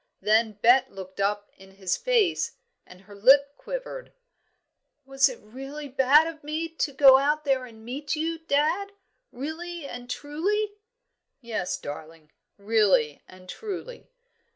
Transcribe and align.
Then 0.19 0.53
Bet 0.53 0.91
looked 0.91 1.19
up 1.19 1.51
in 1.59 1.73
his 1.73 1.95
face, 1.95 2.53
and 2.87 3.01
her 3.01 3.13
lip 3.13 3.55
quivered. 3.55 4.11
"Was 5.05 5.29
it 5.29 5.37
really 5.39 5.89
bad 5.89 6.25
of 6.25 6.43
me 6.43 6.69
to 6.69 6.91
go 6.91 7.19
out 7.19 7.45
and 7.47 7.85
meet 7.85 8.15
you, 8.15 8.39
dad? 8.39 8.93
really 9.31 9.85
and 9.85 10.09
truly?" 10.09 10.71
"Yes, 11.39 11.77
darling, 11.77 12.31
really 12.57 13.21
and 13.27 13.47
truly." 13.47 14.09